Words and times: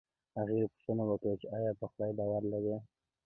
هغې 0.37 0.69
پوښتنه 0.71 1.03
وکړه 1.07 1.33
چې 1.41 1.47
ایا 1.57 1.71
په 1.79 1.85
خدای 1.91 2.11
باور 2.19 2.43
لرې 2.51 2.77